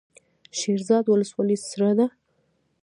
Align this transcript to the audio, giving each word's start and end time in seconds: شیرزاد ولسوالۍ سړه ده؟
شیرزاد 0.57 1.05
ولسوالۍ 1.09 1.57
سړه 1.69 1.91
ده؟ 1.97 2.07